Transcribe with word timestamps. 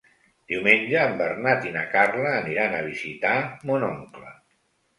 Diumenge 0.53 1.03
en 1.09 1.13
Bernat 1.19 1.67
i 1.69 1.75
na 1.75 1.85
Carla 1.93 2.33
aniran 2.39 2.75
a 2.77 2.81
visitar 2.89 3.37
mon 3.71 3.89
oncle. 3.93 4.29